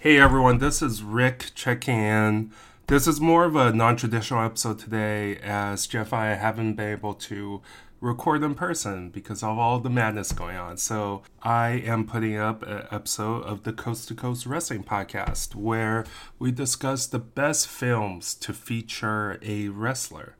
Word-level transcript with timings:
Hey 0.00 0.20
everyone, 0.20 0.58
this 0.58 0.80
is 0.80 1.02
Rick 1.02 1.50
checking 1.56 1.98
in. 1.98 2.52
This 2.86 3.08
is 3.08 3.20
more 3.20 3.44
of 3.46 3.56
a 3.56 3.72
non 3.72 3.96
traditional 3.96 4.44
episode 4.44 4.78
today 4.78 5.38
as 5.38 5.88
Jeff 5.88 6.12
and 6.12 6.22
I 6.22 6.34
haven't 6.34 6.74
been 6.74 6.92
able 6.92 7.14
to 7.14 7.62
record 8.00 8.44
in 8.44 8.54
person 8.54 9.10
because 9.10 9.42
of 9.42 9.58
all 9.58 9.80
the 9.80 9.90
madness 9.90 10.30
going 10.30 10.56
on. 10.56 10.76
So 10.76 11.24
I 11.42 11.82
am 11.84 12.06
putting 12.06 12.36
up 12.36 12.62
an 12.62 12.86
episode 12.92 13.42
of 13.42 13.64
the 13.64 13.72
Coast 13.72 14.06
to 14.06 14.14
Coast 14.14 14.46
Wrestling 14.46 14.84
Podcast 14.84 15.56
where 15.56 16.04
we 16.38 16.52
discuss 16.52 17.08
the 17.08 17.18
best 17.18 17.66
films 17.66 18.36
to 18.36 18.52
feature 18.52 19.40
a 19.42 19.66
wrestler. 19.70 20.36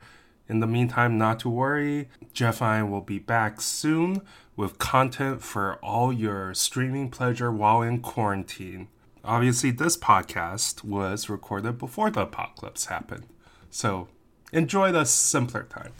In 0.48 0.60
the 0.60 0.68
meantime, 0.68 1.18
not 1.18 1.40
to 1.40 1.48
worry, 1.48 2.10
Jeff 2.32 2.62
and 2.62 2.70
I 2.70 2.82
will 2.84 3.00
be 3.00 3.18
back 3.18 3.60
soon 3.60 4.22
with 4.54 4.78
content 4.78 5.42
for 5.42 5.80
all 5.82 6.12
your 6.12 6.54
streaming 6.54 7.10
pleasure 7.10 7.50
while 7.50 7.82
in 7.82 7.98
quarantine. 8.02 8.86
Obviously, 9.28 9.70
this 9.70 9.94
podcast 9.94 10.82
was 10.82 11.28
recorded 11.28 11.76
before 11.76 12.08
the 12.10 12.22
apocalypse 12.22 12.86
happened. 12.86 13.26
So 13.68 14.08
enjoy 14.54 14.90
the 14.90 15.04
simpler 15.04 15.64
time. 15.64 15.92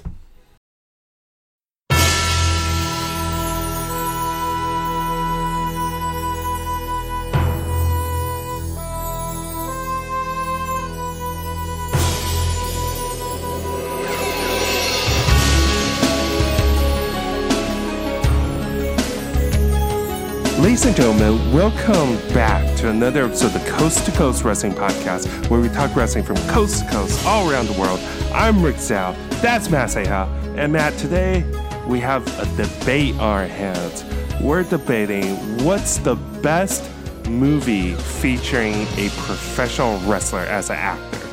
Ladies 20.59 20.87
and 20.87 20.97
gentlemen, 20.97 21.53
welcome 21.53 22.17
back 22.33 22.68
to 22.79 22.91
another 22.91 23.25
episode 23.25 23.47
of 23.47 23.65
the 23.65 23.71
Coast 23.71 24.07
to 24.07 24.13
Coast 24.13 24.45
Wrestling 24.45 24.73
Podcast, 24.73 25.51
where 25.51 25.61
we 25.61 25.69
talk 25.69 25.97
wrestling 25.97 26.23
from 26.23 26.37
coast 26.49 26.85
to 26.85 26.91
coast 26.93 27.27
all 27.27 27.51
around 27.51 27.67
the 27.67 27.73
world. 27.73 27.99
I'm 28.33 28.63
Rick 28.63 28.77
Zhao, 28.77 29.17
that's 29.41 29.69
Matt 29.69 29.89
Seha, 29.89 30.29
and 30.57 30.73
Matt, 30.73 30.97
today 30.97 31.43
we 31.89 31.99
have 31.99 32.25
a 32.39 32.45
debate 32.57 33.17
on 33.17 33.21
our 33.21 33.47
hands. 33.49 34.05
We're 34.41 34.63
debating 34.63 35.35
what's 35.65 35.99
the 35.99 36.15
best 36.15 36.89
movie 37.29 37.95
featuring 37.95 38.75
a 38.97 39.09
professional 39.17 39.99
wrestler 40.09 40.43
as 40.43 40.71
an 40.71 40.77
actor. 40.77 41.27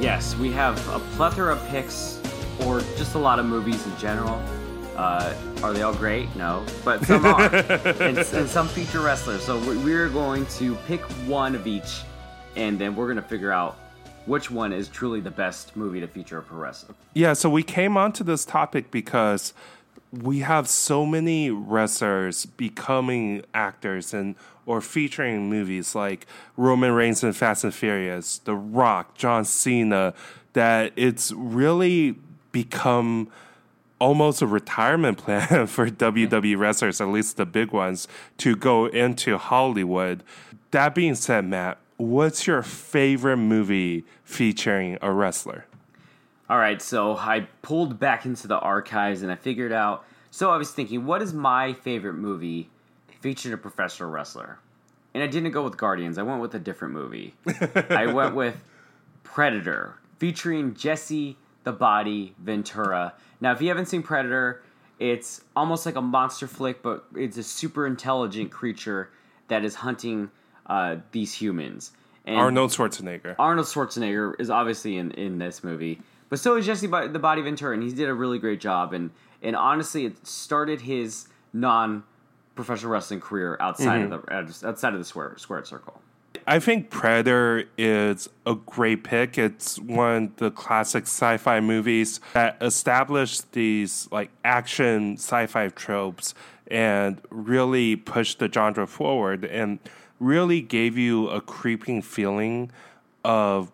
Yes, 0.00 0.36
we 0.36 0.52
have 0.52 0.76
a 0.90 1.00
plethora 1.16 1.54
of 1.54 1.68
picks, 1.70 2.20
or 2.64 2.82
just 2.96 3.16
a 3.16 3.18
lot 3.18 3.40
of 3.40 3.46
movies 3.46 3.84
in 3.84 3.96
general. 3.98 4.40
Uh, 4.96 5.34
are 5.62 5.72
they 5.72 5.82
all 5.82 5.94
great? 5.94 6.34
No, 6.36 6.64
but 6.84 7.04
some 7.04 7.24
are, 7.26 7.54
and, 7.54 8.18
and, 8.18 8.48
some 8.48 8.68
feature 8.68 9.00
wrestlers. 9.00 9.42
So 9.42 9.58
we're 9.58 10.08
going 10.08 10.46
to 10.46 10.76
pick 10.86 11.00
one 11.26 11.54
of 11.54 11.66
each, 11.66 12.02
and 12.56 12.78
then 12.78 12.94
we're 12.94 13.06
going 13.06 13.16
to 13.16 13.22
figure 13.22 13.50
out 13.50 13.76
which 14.26 14.50
one 14.50 14.72
is 14.72 14.88
truly 14.88 15.20
the 15.20 15.30
best 15.30 15.76
movie 15.76 16.00
to 16.00 16.06
feature 16.06 16.38
a 16.38 16.42
pro 16.42 16.58
wrestler. 16.58 16.94
Yeah, 17.12 17.32
so 17.32 17.50
we 17.50 17.62
came 17.62 17.96
onto 17.96 18.24
this 18.24 18.44
topic 18.44 18.90
because 18.90 19.52
we 20.12 20.40
have 20.40 20.68
so 20.68 21.04
many 21.04 21.50
wrestlers 21.50 22.46
becoming 22.46 23.42
actors 23.52 24.14
and 24.14 24.36
or 24.66 24.80
featuring 24.80 25.50
movies 25.50 25.94
like 25.94 26.26
Roman 26.56 26.92
Reigns 26.92 27.22
in 27.22 27.32
Fast 27.32 27.64
and 27.64 27.74
Furious, 27.74 28.38
The 28.38 28.54
Rock, 28.54 29.14
John 29.14 29.44
Cena, 29.44 30.14
that 30.54 30.92
it's 30.96 31.32
really 31.32 32.16
become 32.52 33.28
almost 34.04 34.42
a 34.42 34.46
retirement 34.46 35.16
plan 35.24 35.66
for 35.66 35.88
WWE 35.88 36.58
wrestlers, 36.58 37.00
at 37.00 37.08
least 37.08 37.38
the 37.38 37.46
big 37.46 37.72
ones, 37.72 38.06
to 38.36 38.54
go 38.54 38.86
into 38.86 39.38
Hollywood. 39.38 40.22
That 40.72 40.94
being 40.94 41.14
said, 41.14 41.46
Matt, 41.46 41.78
what's 41.96 42.46
your 42.46 42.62
favorite 42.62 43.38
movie 43.38 44.04
featuring 44.22 44.98
a 45.00 45.10
wrestler? 45.10 45.64
All 46.50 46.58
right, 46.58 46.82
so 46.82 47.16
I 47.16 47.48
pulled 47.62 47.98
back 47.98 48.26
into 48.26 48.46
the 48.46 48.58
archives 48.58 49.22
and 49.22 49.32
I 49.32 49.36
figured 49.36 49.72
out. 49.72 50.04
So 50.30 50.50
I 50.50 50.58
was 50.58 50.70
thinking, 50.72 51.06
what 51.06 51.22
is 51.22 51.32
my 51.32 51.72
favorite 51.72 52.14
movie 52.14 52.68
featuring 53.20 53.54
a 53.54 53.56
professional 53.56 54.10
wrestler? 54.10 54.58
And 55.14 55.22
I 55.22 55.28
didn't 55.28 55.52
go 55.52 55.62
with 55.62 55.78
Guardians. 55.78 56.18
I 56.18 56.24
went 56.24 56.42
with 56.42 56.54
a 56.54 56.58
different 56.58 56.92
movie. 56.92 57.34
I 57.88 58.06
went 58.06 58.34
with 58.34 58.62
Predator, 59.22 59.94
featuring 60.18 60.74
Jesse 60.74 61.38
the 61.64 61.72
Body 61.72 62.34
Ventura. 62.38 63.14
Now, 63.40 63.52
if 63.52 63.60
you 63.60 63.68
haven't 63.68 63.86
seen 63.86 64.02
Predator, 64.02 64.62
it's 64.98 65.40
almost 65.56 65.84
like 65.86 65.96
a 65.96 66.02
monster 66.02 66.46
flick, 66.46 66.82
but 66.82 67.04
it's 67.16 67.36
a 67.36 67.42
super 67.42 67.86
intelligent 67.86 68.50
creature 68.50 69.10
that 69.48 69.64
is 69.64 69.74
hunting 69.76 70.30
uh, 70.66 70.96
these 71.12 71.34
humans. 71.34 71.92
And 72.26 72.36
Arnold 72.36 72.70
Schwarzenegger. 72.70 73.34
Arnold 73.38 73.66
Schwarzenegger 73.66 74.34
is 74.38 74.48
obviously 74.48 74.96
in, 74.96 75.10
in 75.12 75.38
this 75.38 75.62
movie, 75.62 76.00
but 76.30 76.38
so 76.38 76.56
is 76.56 76.64
Jesse 76.64 76.86
the 76.86 77.18
Body 77.18 77.42
Ventura, 77.42 77.74
and 77.74 77.82
he 77.82 77.92
did 77.92 78.08
a 78.08 78.14
really 78.14 78.38
great 78.38 78.60
job. 78.60 78.92
And 78.92 79.10
and 79.42 79.54
honestly, 79.54 80.06
it 80.06 80.26
started 80.26 80.80
his 80.80 81.28
non 81.52 82.02
professional 82.54 82.92
wrestling 82.92 83.20
career 83.20 83.58
outside 83.60 84.08
mm-hmm. 84.08 84.12
of 84.12 84.60
the 84.60 84.68
outside 84.68 84.94
of 84.94 84.98
the 84.98 85.04
square 85.04 85.34
squared 85.36 85.66
circle. 85.66 86.00
I 86.46 86.58
think 86.58 86.90
Predator 86.90 87.64
is 87.78 88.28
a 88.46 88.54
great 88.54 89.04
pick. 89.04 89.38
It's 89.38 89.78
one 89.78 90.24
of 90.24 90.36
the 90.36 90.50
classic 90.50 91.04
sci-fi 91.04 91.60
movies 91.60 92.20
that 92.34 92.56
established 92.60 93.52
these 93.52 94.08
like 94.12 94.30
action 94.44 95.14
sci-fi 95.14 95.68
tropes 95.68 96.34
and 96.66 97.20
really 97.30 97.96
pushed 97.96 98.38
the 98.38 98.50
genre 98.50 98.86
forward 98.86 99.44
and 99.44 99.78
really 100.20 100.60
gave 100.60 100.96
you 100.96 101.28
a 101.28 101.40
creeping 101.40 102.02
feeling 102.02 102.70
of 103.24 103.70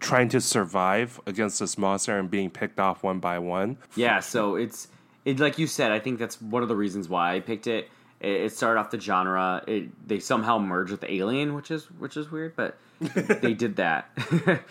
trying 0.00 0.28
to 0.28 0.40
survive 0.40 1.20
against 1.26 1.60
this 1.60 1.78
monster 1.78 2.18
and 2.18 2.30
being 2.30 2.50
picked 2.50 2.78
off 2.78 3.02
one 3.02 3.20
by 3.20 3.38
one. 3.38 3.78
Yeah, 3.96 4.20
so 4.20 4.56
it's 4.56 4.88
it 5.24 5.40
like 5.40 5.58
you 5.58 5.66
said, 5.66 5.90
I 5.90 5.98
think 5.98 6.18
that's 6.18 6.40
one 6.40 6.62
of 6.62 6.68
the 6.68 6.76
reasons 6.76 7.08
why 7.08 7.34
I 7.34 7.40
picked 7.40 7.66
it 7.66 7.88
it, 8.24 8.52
started 8.52 8.80
off 8.80 8.90
the 8.90 9.00
genre. 9.00 9.62
It, 9.66 10.08
they 10.08 10.18
somehow 10.18 10.58
merged 10.58 10.90
with 10.90 11.04
Alien, 11.04 11.54
which 11.54 11.70
is 11.70 11.90
which 11.92 12.16
is 12.16 12.30
weird, 12.30 12.56
but 12.56 12.76
they 13.00 13.54
did 13.54 13.76
that. 13.76 14.10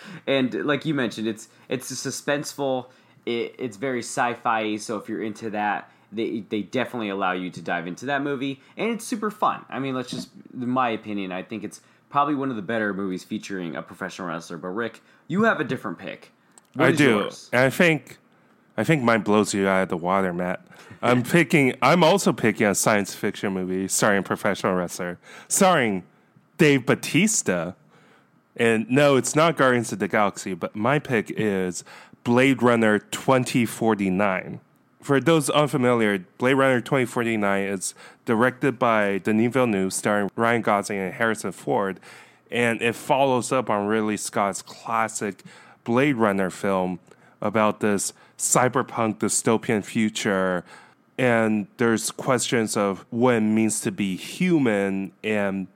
and 0.28 0.54
like 0.66 0.86
you 0.86 0.94
mentioned, 0.94 1.28
it's 1.28 1.48
it's 1.70 1.92
suspenseful. 1.92 2.88
It, 3.26 3.56
it's 3.58 3.78
very 3.78 4.00
sci-fi. 4.00 4.78
So 4.78 4.98
if 4.98 5.08
you're 5.08 5.24
into 5.24 5.50
that, 5.52 5.90
they 6.12 6.44
they 6.50 6.62
definitely 6.62 7.10
allow 7.10 7.34
you 7.34 7.50
to 7.52 7.62
dive 7.62 7.88
into 7.88 8.06
that 8.08 8.22
movie, 8.22 8.62
and 8.78 8.90
it's 8.90 9.06
super 9.06 9.32
fun. 9.32 9.66
I 9.70 9.80
mean, 9.80 9.96
let's 9.96 10.10
just, 10.10 10.30
my 10.54 10.90
opinion, 10.90 11.32
I 11.32 11.44
think 11.44 11.64
it's 11.64 11.82
probably 12.10 12.36
one 12.36 12.50
of 12.50 12.56
the 12.56 12.62
better 12.62 12.94
movies 12.94 13.24
featuring 13.24 13.76
a 13.76 13.82
professional 13.82 14.28
wrestler. 14.28 14.58
But 14.58 14.70
Rick, 14.70 15.02
you 15.28 15.44
have 15.44 15.60
a 15.60 15.64
different 15.64 15.98
pick. 15.98 16.32
What 16.76 16.90
I 16.90 16.92
do, 16.92 17.10
yours? 17.10 17.50
I 17.54 17.70
think 17.70 18.18
I 18.76 18.84
think 18.84 19.04
mine 19.04 19.22
blows 19.22 19.54
you 19.54 19.68
out 19.68 19.84
of 19.84 19.90
the 19.90 19.98
water, 19.98 20.34
Matt. 20.34 20.66
I'm 21.02 21.24
picking. 21.24 21.76
I'm 21.82 22.04
also 22.04 22.34
picking 22.34 22.68
a 22.68 22.76
science 22.76 23.14
fiction 23.14 23.54
movie 23.54 23.88
starring 23.88 24.20
a 24.20 24.24
professional 24.24 24.74
wrestler, 24.74 25.20
starring 25.48 26.04
Dave 26.58 26.86
Batista. 26.86 27.74
And 28.56 28.90
no, 28.90 29.16
it's 29.16 29.36
not 29.36 29.58
Guardians 29.58 29.92
of 29.92 30.00
the 30.00 30.08
Galaxy, 30.08 30.54
but 30.54 30.76
my 30.76 31.00
pick 31.00 31.32
is 31.32 31.84
Blade 32.24 32.62
Runner 32.62 33.00
2049. 33.00 34.60
For 35.02 35.20
those 35.20 35.50
unfamiliar, 35.50 36.20
Blade 36.38 36.54
Runner 36.54 36.80
2049 36.80 37.64
is 37.66 37.94
directed 38.26 38.80
by 38.80 39.18
Denis 39.18 39.52
Villeneuve, 39.52 39.92
starring 39.92 40.30
Ryan 40.36 40.62
Gosling 40.62 41.00
and 41.00 41.14
Harrison 41.14 41.52
Ford, 41.52 42.00
and 42.50 42.82
it 42.82 42.96
follows 42.96 43.52
up 43.52 43.70
on 43.70 43.88
Ridley 43.88 44.16
Scott's 44.16 44.62
classic 44.62 45.44
Blade 45.84 46.16
Runner 46.16 46.50
film 46.50 47.00
about 47.42 47.82
this 47.82 48.14
cyberpunk 48.44 49.20
dystopian 49.20 49.84
future 49.84 50.64
and 51.18 51.68
there's 51.78 52.12
questions 52.12 52.76
of 52.76 53.06
what 53.10 53.36
it 53.36 53.42
means 53.42 53.80
to 53.82 53.92
be 53.92 54.16
human 54.16 55.12
and 55.24 55.68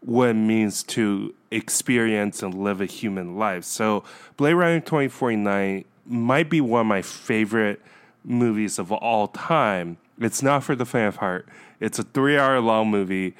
what 0.00 0.30
it 0.30 0.34
means 0.34 0.82
to 0.82 1.34
experience 1.50 2.42
and 2.42 2.54
live 2.54 2.80
a 2.80 2.86
human 2.86 3.36
life. 3.36 3.64
So 3.64 4.02
Blade 4.36 4.54
Runner 4.54 4.80
2049 4.80 5.84
might 6.06 6.50
be 6.50 6.60
one 6.60 6.80
of 6.80 6.86
my 6.86 7.02
favorite 7.02 7.80
movies 8.24 8.78
of 8.78 8.90
all 8.90 9.28
time. 9.28 9.98
It's 10.18 10.42
not 10.42 10.64
for 10.64 10.74
the 10.74 10.86
fan 10.86 11.08
of 11.08 11.16
heart. 11.16 11.46
It's 11.78 11.98
a 11.98 12.02
three 12.02 12.38
hour 12.38 12.60
long 12.60 12.90
movie, 12.90 13.34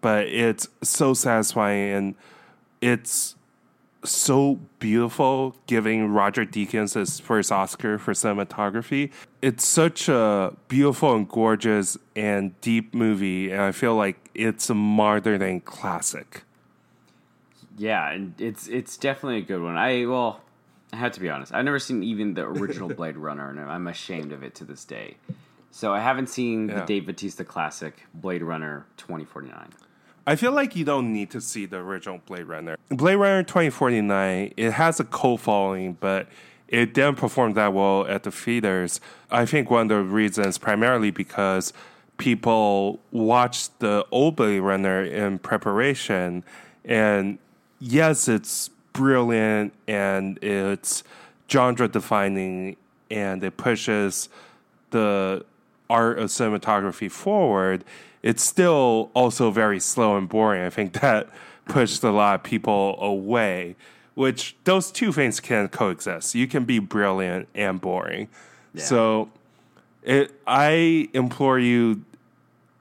but 0.00 0.26
it's 0.26 0.68
so 0.82 1.14
satisfying 1.14 1.92
and 1.92 2.14
it's 2.80 3.34
so 4.04 4.60
beautiful, 4.78 5.56
giving 5.66 6.08
Roger 6.12 6.44
Deakins 6.44 6.94
his 6.94 7.20
first 7.20 7.50
Oscar 7.50 7.98
for 7.98 8.12
cinematography. 8.12 9.10
It's 9.42 9.66
such 9.66 10.08
a 10.08 10.54
beautiful 10.68 11.14
and 11.14 11.28
gorgeous 11.28 11.96
and 12.14 12.58
deep 12.60 12.94
movie, 12.94 13.50
and 13.50 13.60
I 13.60 13.72
feel 13.72 13.94
like 13.94 14.30
it's 14.34 14.70
a 14.70 14.74
modern 14.74 15.40
than 15.40 15.60
classic. 15.60 16.42
Yeah, 17.76 18.10
and 18.10 18.40
it's 18.40 18.68
it's 18.68 18.96
definitely 18.96 19.38
a 19.38 19.42
good 19.42 19.62
one. 19.62 19.76
I 19.76 20.06
well, 20.06 20.40
I 20.92 20.96
have 20.96 21.12
to 21.12 21.20
be 21.20 21.28
honest. 21.28 21.52
I've 21.52 21.64
never 21.64 21.78
seen 21.78 22.02
even 22.02 22.34
the 22.34 22.42
original 22.42 22.88
Blade 22.94 23.16
Runner, 23.16 23.50
and 23.50 23.60
I'm 23.60 23.86
ashamed 23.88 24.32
of 24.32 24.42
it 24.42 24.54
to 24.56 24.64
this 24.64 24.84
day. 24.84 25.16
So 25.70 25.92
I 25.92 25.98
haven't 25.98 26.28
seen 26.28 26.68
yeah. 26.68 26.80
the 26.80 26.86
Dave 26.86 27.06
Batista 27.06 27.42
classic 27.42 28.06
Blade 28.14 28.42
Runner 28.42 28.86
2049. 28.96 29.70
I 30.26 30.36
feel 30.36 30.52
like 30.52 30.74
you 30.74 30.84
don't 30.84 31.12
need 31.12 31.30
to 31.30 31.40
see 31.40 31.66
the 31.66 31.76
original 31.76 32.20
Blade 32.24 32.44
Runner. 32.44 32.76
Blade 32.88 33.16
Runner 33.16 33.42
2049, 33.42 34.54
it 34.56 34.72
has 34.72 34.98
a 34.98 35.04
cult 35.04 35.42
following, 35.42 35.98
but 36.00 36.28
it 36.68 36.94
didn't 36.94 37.16
perform 37.16 37.52
that 37.54 37.74
well 37.74 38.06
at 38.06 38.22
the 38.22 38.30
theaters. 38.30 39.00
I 39.30 39.44
think 39.44 39.70
one 39.70 39.82
of 39.82 39.88
the 39.88 40.02
reasons 40.02 40.56
primarily 40.56 41.10
because 41.10 41.74
people 42.16 43.00
watched 43.10 43.78
the 43.80 44.06
old 44.10 44.36
Blade 44.36 44.60
Runner 44.60 45.02
in 45.02 45.38
preparation, 45.40 46.42
and 46.84 47.38
yes, 47.78 48.26
it's 48.26 48.70
brilliant 48.94 49.74
and 49.86 50.42
it's 50.42 51.02
genre 51.50 51.88
defining 51.88 52.76
and 53.10 53.44
it 53.44 53.56
pushes 53.58 54.30
the 54.90 55.44
art 55.90 56.18
of 56.18 56.30
cinematography 56.30 57.10
forward, 57.10 57.84
it's 58.22 58.42
still 58.42 59.10
also 59.14 59.50
very 59.50 59.78
slow 59.78 60.16
and 60.16 60.28
boring. 60.28 60.62
I 60.64 60.70
think 60.70 60.94
that 61.00 61.28
pushed 61.66 62.02
a 62.02 62.10
lot 62.10 62.36
of 62.36 62.42
people 62.42 62.96
away, 63.00 63.76
which 64.14 64.56
those 64.64 64.90
two 64.90 65.12
things 65.12 65.40
can 65.40 65.68
coexist. 65.68 66.34
You 66.34 66.46
can 66.46 66.64
be 66.64 66.78
brilliant 66.78 67.48
and 67.54 67.80
boring. 67.80 68.28
Yeah. 68.72 68.84
So 68.84 69.30
it, 70.02 70.32
I 70.46 71.08
implore 71.12 71.58
you, 71.58 72.04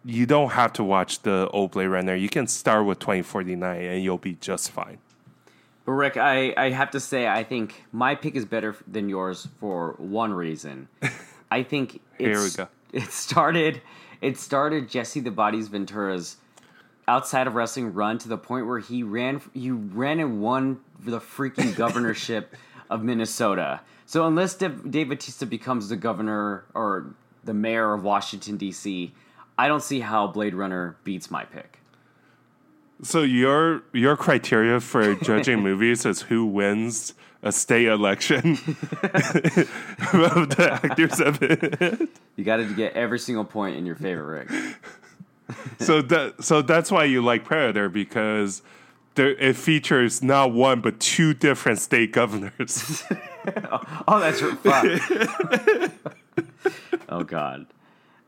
you 0.05 0.25
don't 0.25 0.51
have 0.51 0.73
to 0.73 0.83
watch 0.83 1.21
the 1.21 1.49
old 1.49 1.71
Blade 1.71 1.87
Runner. 1.87 2.15
You 2.15 2.29
can 2.29 2.47
start 2.47 2.85
with 2.85 2.99
2049 2.99 3.81
and 3.81 4.03
you'll 4.03 4.17
be 4.17 4.35
just 4.35 4.71
fine. 4.71 4.97
But 5.85 5.93
Rick, 5.93 6.17
I, 6.17 6.53
I 6.55 6.69
have 6.69 6.91
to 6.91 6.99
say, 6.99 7.27
I 7.27 7.43
think 7.43 7.83
my 7.91 8.15
pick 8.15 8.35
is 8.35 8.45
better 8.45 8.75
than 8.87 9.09
yours 9.09 9.49
for 9.59 9.95
one 9.97 10.33
reason. 10.33 10.87
I 11.51 11.63
think 11.63 12.01
Here 12.17 12.41
we 12.41 12.49
go. 12.51 12.67
It 12.93 13.11
started 13.11 13.81
it 14.21 14.37
started 14.37 14.87
Jesse 14.87 15.19
the 15.19 15.31
Body's 15.31 15.67
Ventura's 15.67 16.37
outside 17.07 17.47
of 17.47 17.55
wrestling 17.55 17.93
run 17.93 18.17
to 18.19 18.29
the 18.29 18.37
point 18.37 18.65
where 18.65 18.79
he 18.79 19.03
ran 19.03 19.41
he 19.53 19.71
ran 19.71 20.19
and 20.19 20.41
won 20.41 20.79
the 20.99 21.19
freaking 21.19 21.75
governorship 21.77 22.55
of 22.89 23.03
Minnesota. 23.03 23.81
So 24.05 24.27
unless 24.27 24.55
Dave, 24.55 24.89
Dave 24.89 25.09
Batista 25.09 25.45
becomes 25.45 25.89
the 25.89 25.95
governor 25.95 26.65
or 26.73 27.15
the 27.43 27.53
mayor 27.53 27.93
of 27.93 28.03
Washington 28.03 28.57
D.C., 28.57 29.13
I 29.57 29.67
don't 29.67 29.83
see 29.83 29.99
how 29.99 30.27
Blade 30.27 30.53
Runner 30.53 30.97
beats 31.03 31.29
my 31.29 31.43
pick. 31.45 31.79
So 33.03 33.21
your 33.21 33.83
your 33.91 34.15
criteria 34.15 34.79
for 34.79 35.15
judging 35.15 35.59
movies 35.63 36.05
is 36.05 36.23
who 36.23 36.45
wins 36.45 37.13
a 37.41 37.51
state 37.51 37.87
election 37.87 38.51
of 39.03 40.49
the 40.55 40.79
actors 40.83 41.19
of 41.19 41.43
it. 41.43 42.09
You 42.37 42.45
got 42.45 42.57
to 42.57 42.73
get 42.73 42.93
every 42.93 43.19
single 43.19 43.43
point 43.43 43.75
in 43.75 43.85
your 43.85 43.95
favor, 43.95 44.25
Rick. 44.25 44.49
So 45.79 46.01
that 46.01 46.43
so 46.43 46.61
that's 46.61 46.89
why 46.89 47.03
you 47.03 47.21
like 47.21 47.43
Predator 47.43 47.89
because 47.89 48.63
there, 49.15 49.31
it 49.31 49.57
features 49.57 50.23
not 50.23 50.53
one 50.53 50.79
but 50.79 50.99
two 51.01 51.33
different 51.33 51.79
state 51.79 52.13
governors. 52.13 53.03
Oh, 54.07 54.19
that's 54.19 54.39
fun. 54.39 55.91
oh 57.09 57.23
God. 57.23 57.67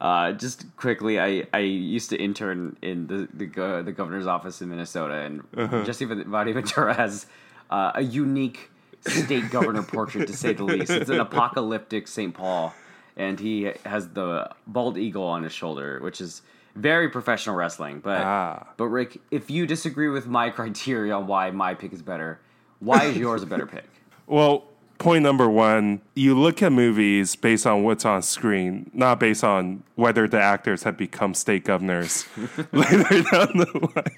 Uh, 0.02 0.34
just 0.34 0.66
quickly, 0.76 1.20
I, 1.20 1.48
I 1.54 1.60
used 1.60 2.10
to 2.10 2.18
intern 2.22 2.76
in 2.82 3.08
the 3.08 3.28
the, 3.34 3.82
the 3.84 3.92
governor's 3.92 4.28
office 4.28 4.62
in 4.62 4.70
Minnesota, 4.70 5.14
and 5.16 5.86
Jesse 5.86 6.06
Vadi 6.06 6.52
Ventura 6.52 6.94
has 6.94 7.26
uh, 7.70 7.92
a 7.96 8.02
unique 8.02 8.70
state 9.08 9.50
governor 9.52 9.84
portrait, 9.84 10.28
to 10.28 10.36
say 10.36 10.54
the 10.54 10.64
least. 10.74 10.92
It's 10.92 11.10
an 11.10 11.20
apocalyptic 11.20 12.08
St. 12.08 12.34
Paul, 12.34 12.74
and 13.16 13.40
he 13.40 13.72
has 13.86 14.10
the 14.10 14.50
bald 14.68 14.98
eagle 14.98 15.24
on 15.24 15.44
his 15.44 15.54
shoulder, 15.54 16.00
which 16.02 16.20
is 16.20 16.42
very 16.76 17.08
professional 17.10 17.56
wrestling. 17.56 18.00
But 18.02 18.22
Ah. 18.22 18.68
but 18.76 18.88
Rick, 18.88 19.22
if 19.32 19.50
you 19.50 19.66
disagree 19.66 20.10
with 20.10 20.28
my 20.28 20.50
criteria 20.58 21.16
on 21.16 21.26
why 21.26 21.52
my 21.52 21.74
pick 21.74 21.94
is 21.94 22.02
better, 22.02 22.40
why 22.80 23.06
is 23.06 23.18
yours 23.18 23.44
a 23.44 23.46
better 23.46 23.66
pick? 23.66 23.88
well, 24.28 24.66
point 24.98 25.24
number 25.24 25.50
one: 25.50 26.02
you 26.14 26.38
look 26.38 26.62
at 26.62 26.72
movies 26.72 27.36
based 27.36 27.66
on 27.66 27.84
what's 27.84 28.06
on 28.06 28.22
screen, 28.22 28.90
not 28.94 29.20
based 29.20 29.44
on 29.44 29.84
whether 29.96 30.28
the 30.28 30.40
actors 30.40 30.84
have 30.84 30.98
become 30.98 31.34
state 31.34 31.64
governors 31.66 32.26
later 32.72 33.24
down 33.24 33.58
the 33.58 33.92
line. 33.96 34.18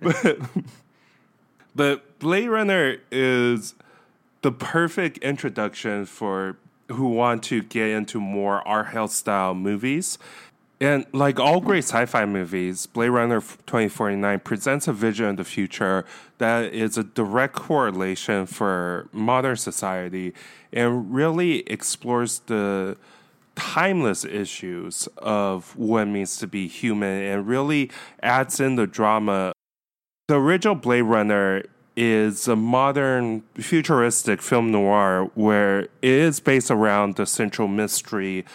but, 0.00 0.38
but 1.74 2.18
Blade 2.18 2.48
Runner 2.48 2.96
is 3.10 3.74
the 4.42 4.52
perfect 4.52 5.18
introduction 5.18 6.06
for 6.06 6.56
who 6.88 7.08
want 7.08 7.42
to 7.44 7.62
get 7.62 7.88
into 7.90 8.20
more 8.20 8.66
art 8.66 8.88
house 8.88 9.14
style 9.14 9.54
movies. 9.54 10.18
And 10.80 11.04
like 11.12 11.38
all 11.38 11.60
great 11.60 11.84
sci-fi 11.84 12.24
movies, 12.24 12.86
Blade 12.86 13.10
Runner 13.10 13.40
2049 13.40 14.40
presents 14.40 14.88
a 14.88 14.94
vision 14.94 15.26
of 15.26 15.36
the 15.36 15.44
future 15.44 16.06
that 16.38 16.72
is 16.72 16.96
a 16.96 17.04
direct 17.04 17.54
correlation 17.54 18.46
for 18.46 19.08
modern 19.12 19.56
society 19.56 20.32
and 20.72 21.12
really 21.12 21.58
explores 21.70 22.38
the 22.46 22.96
timeless 23.56 24.24
issues 24.24 25.06
of 25.18 25.76
what 25.76 26.04
it 26.04 26.06
means 26.06 26.38
to 26.38 26.46
be 26.46 26.66
human 26.66 27.22
and 27.24 27.46
really 27.46 27.90
adds 28.22 28.58
in 28.58 28.76
the 28.76 28.86
drama. 28.86 29.52
The 30.28 30.36
original 30.36 30.76
Blade 30.76 31.02
Runner 31.02 31.62
is 31.94 32.48
a 32.48 32.56
modern 32.56 33.42
futuristic 33.56 34.40
film 34.40 34.70
noir 34.70 35.30
where 35.34 35.80
it 35.80 35.90
is 36.00 36.40
based 36.40 36.70
around 36.70 37.16
the 37.16 37.26
central 37.26 37.68
mystery 37.68 38.46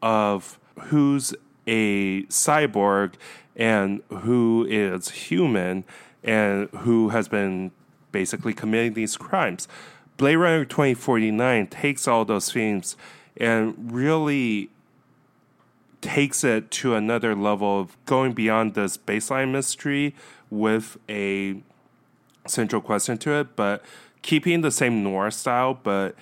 of 0.00 0.58
who's 0.84 1.34
a 1.66 2.22
cyborg 2.24 3.14
and 3.56 4.02
who 4.08 4.66
is 4.68 5.10
human 5.10 5.84
and 6.22 6.68
who 6.70 7.10
has 7.10 7.28
been 7.28 7.70
basically 8.12 8.52
committing 8.52 8.94
these 8.94 9.16
crimes. 9.16 9.68
Blade 10.16 10.36
Runner 10.36 10.64
2049 10.64 11.66
takes 11.66 12.06
all 12.06 12.24
those 12.24 12.52
themes 12.52 12.96
and 13.36 13.92
really 13.92 14.70
takes 16.00 16.44
it 16.44 16.70
to 16.70 16.94
another 16.94 17.34
level 17.34 17.80
of 17.80 17.96
going 18.06 18.32
beyond 18.32 18.74
this 18.74 18.96
baseline 18.96 19.50
mystery 19.50 20.14
with 20.50 20.98
a 21.08 21.56
central 22.46 22.80
question 22.80 23.18
to 23.18 23.32
it, 23.32 23.56
but 23.56 23.82
keeping 24.22 24.60
the 24.60 24.70
same 24.70 25.02
noir 25.02 25.30
style, 25.30 25.74
but 25.82 26.14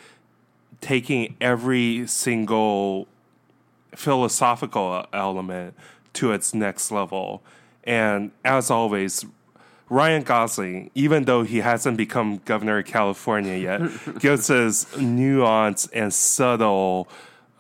taking 0.80 1.36
every 1.40 2.06
single 2.06 3.06
philosophical 3.94 5.06
element 5.12 5.74
to 6.14 6.32
its 6.32 6.54
next 6.54 6.90
level. 6.90 7.42
And 7.84 8.30
as 8.44 8.70
always, 8.70 9.24
Ryan 9.88 10.22
Gosling, 10.22 10.90
even 10.94 11.24
though 11.24 11.42
he 11.42 11.58
hasn't 11.58 11.96
become 11.96 12.40
governor 12.44 12.78
of 12.78 12.86
California 12.86 13.56
yet, 13.56 13.82
gives 14.18 14.50
us 14.50 14.96
nuance 14.96 15.86
and 15.88 16.12
subtle 16.12 17.08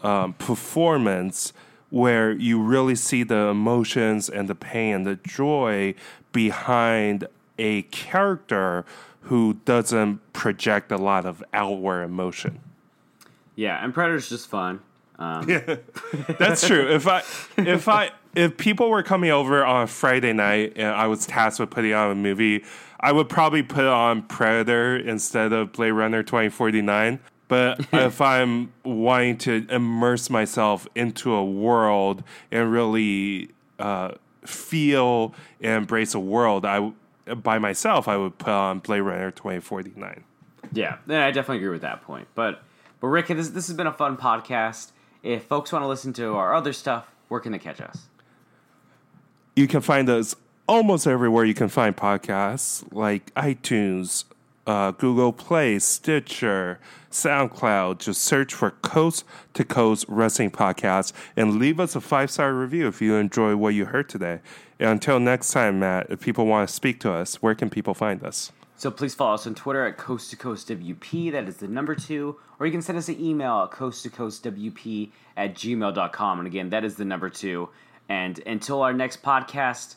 um, 0.02 0.32
performance 0.34 1.52
where 1.90 2.32
you 2.32 2.60
really 2.60 2.94
see 2.94 3.22
the 3.22 3.48
emotions 3.48 4.30
and 4.30 4.48
the 4.48 4.54
pain, 4.54 5.02
the 5.02 5.16
joy 5.16 5.94
behind 6.32 7.26
a 7.58 7.82
character 7.82 8.86
who 9.22 9.54
doesn't 9.66 10.32
project 10.32 10.90
a 10.90 10.96
lot 10.96 11.26
of 11.26 11.44
outward 11.52 12.02
emotion. 12.02 12.60
Yeah, 13.54 13.84
and 13.84 13.94
Predator's 13.94 14.28
just 14.28 14.48
fun. 14.48 14.80
Um, 15.22 15.46
That's 16.38 16.66
true. 16.66 16.92
If 16.92 17.06
I 17.06 17.22
if 17.56 17.88
I 17.88 18.10
if 18.34 18.56
people 18.56 18.90
were 18.90 19.02
coming 19.02 19.30
over 19.30 19.64
on 19.64 19.84
a 19.84 19.86
Friday 19.86 20.32
night 20.32 20.72
and 20.76 20.88
I 20.88 21.06
was 21.06 21.26
tasked 21.26 21.60
with 21.60 21.70
putting 21.70 21.92
on 21.92 22.10
a 22.10 22.14
movie, 22.14 22.64
I 22.98 23.12
would 23.12 23.28
probably 23.28 23.62
put 23.62 23.84
on 23.84 24.22
Predator 24.22 24.96
instead 24.96 25.52
of 25.52 25.72
Blade 25.72 25.92
Runner 25.92 26.22
2049. 26.22 27.20
But 27.46 27.86
if 27.92 28.20
I'm 28.20 28.72
wanting 28.84 29.38
to 29.38 29.66
immerse 29.70 30.28
myself 30.28 30.88
into 30.94 31.32
a 31.32 31.44
world 31.44 32.24
and 32.50 32.72
really 32.72 33.50
uh, 33.78 34.12
feel 34.44 35.34
and 35.60 35.82
embrace 35.82 36.14
a 36.14 36.20
world, 36.20 36.64
I 36.66 36.92
by 37.34 37.58
myself 37.58 38.08
I 38.08 38.16
would 38.16 38.38
put 38.38 38.48
on 38.48 38.80
Blade 38.80 39.02
Runner 39.02 39.30
2049. 39.30 40.24
Yeah, 40.72 40.96
yeah, 41.06 41.26
I 41.26 41.30
definitely 41.30 41.58
agree 41.58 41.68
with 41.68 41.82
that 41.82 42.02
point. 42.02 42.26
But 42.34 42.62
but 43.00 43.06
Rick, 43.08 43.28
this 43.28 43.50
this 43.50 43.68
has 43.68 43.76
been 43.76 43.86
a 43.86 43.92
fun 43.92 44.16
podcast. 44.16 44.90
If 45.22 45.44
folks 45.44 45.72
want 45.72 45.82
to 45.84 45.88
listen 45.88 46.12
to 46.14 46.34
our 46.34 46.54
other 46.54 46.72
stuff, 46.72 47.10
where 47.28 47.40
can 47.40 47.52
they 47.52 47.58
catch 47.58 47.80
us? 47.80 48.06
You 49.54 49.68
can 49.68 49.80
find 49.80 50.08
us 50.08 50.34
almost 50.66 51.06
everywhere 51.06 51.44
you 51.44 51.54
can 51.54 51.68
find 51.68 51.96
podcasts, 51.96 52.84
like 52.92 53.32
iTunes, 53.34 54.24
uh, 54.66 54.92
Google 54.92 55.32
Play, 55.32 55.78
Stitcher, 55.78 56.78
SoundCloud. 57.10 57.98
Just 57.98 58.22
search 58.22 58.54
for 58.54 58.70
Coast 58.70 59.24
to 59.54 59.64
Coast 59.64 60.06
Wrestling 60.08 60.50
Podcast 60.50 61.12
and 61.36 61.58
leave 61.58 61.78
us 61.78 61.94
a 61.94 62.00
five 62.00 62.30
star 62.30 62.54
review 62.54 62.88
if 62.88 63.00
you 63.00 63.14
enjoy 63.16 63.56
what 63.56 63.74
you 63.74 63.86
heard 63.86 64.08
today. 64.08 64.40
And 64.78 64.90
until 64.90 65.20
next 65.20 65.52
time, 65.52 65.78
Matt, 65.78 66.06
if 66.10 66.20
people 66.20 66.46
want 66.46 66.68
to 66.68 66.74
speak 66.74 66.98
to 67.00 67.12
us, 67.12 67.36
where 67.36 67.54
can 67.54 67.70
people 67.70 67.94
find 67.94 68.22
us? 68.24 68.50
So 68.82 68.90
please 68.90 69.14
follow 69.14 69.34
us 69.34 69.46
on 69.46 69.54
Twitter 69.54 69.86
at 69.86 69.96
Coast 69.96 70.30
to 70.30 70.36
Coast 70.36 70.68
WP, 70.68 71.30
that 71.30 71.46
is 71.46 71.58
the 71.58 71.68
number 71.68 71.94
two, 71.94 72.40
or 72.58 72.66
you 72.66 72.72
can 72.72 72.82
send 72.82 72.98
us 72.98 73.08
an 73.08 73.24
email 73.24 73.62
at 73.62 73.70
coast 73.70 74.02
to 74.02 74.10
coast 74.10 74.42
WP 74.42 75.10
at 75.36 75.54
gmail.com. 75.54 76.38
And 76.40 76.48
again, 76.48 76.70
that 76.70 76.84
is 76.84 76.96
the 76.96 77.04
number 77.04 77.30
two. 77.30 77.68
And 78.08 78.40
until 78.44 78.82
our 78.82 78.92
next 78.92 79.22
podcast, 79.22 79.94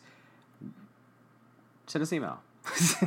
send 1.87 2.03
us 2.03 2.11
an 2.11 2.17
email. 2.17 2.39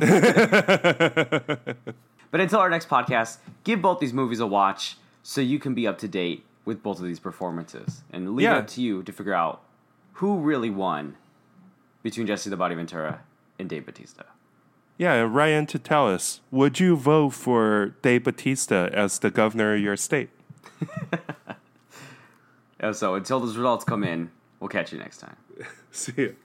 but 2.29 2.41
until 2.41 2.59
our 2.59 2.69
next 2.69 2.89
podcast, 2.89 3.37
give 3.63 3.81
both 3.81 4.01
these 4.01 4.11
movies 4.11 4.41
a 4.41 4.47
watch 4.47 4.97
so 5.23 5.39
you 5.39 5.59
can 5.59 5.73
be 5.73 5.87
up 5.87 5.97
to 5.99 6.09
date 6.09 6.43
with 6.65 6.83
both 6.83 6.99
of 6.99 7.05
these 7.05 7.21
performances. 7.21 8.01
And 8.11 8.35
leave 8.35 8.43
Yeah. 8.43 8.57
it 8.57 8.59
up 8.59 8.67
to 8.67 8.81
you 8.81 9.01
to 9.03 9.13
figure 9.13 9.33
out 9.33 9.61
who 10.15 10.41
really 10.41 10.69
won 10.69 11.15
between 12.03 12.27
Jesse 12.27 12.49
the 12.49 12.57
Body 12.57 12.75
Ventura 12.75 13.21
and 13.57 13.69
Dave 13.69 13.85
Batista. 13.85 14.23
Yeah, 14.99 15.21
Ryan 15.21 15.65
to 15.67 15.79
tell 15.79 16.13
us 16.13 16.41
would 16.51 16.81
you 16.81 16.97
vote 16.97 17.29
for 17.29 17.95
Dave 18.01 18.25
Batista 18.25 18.89
as 18.91 19.17
the 19.19 19.31
governor 19.31 19.73
of 19.73 19.79
your 19.81 19.95
state? 19.95 20.29
So 22.93 23.15
until 23.15 23.41
those 23.41 23.57
results 23.57 23.83
come 23.83 24.05
in, 24.05 24.31
we'll 24.59 24.69
catch 24.69 24.93
you 24.93 24.99
next 24.99 25.17
time. 25.17 25.35
See 25.91 26.13
you. 26.15 26.35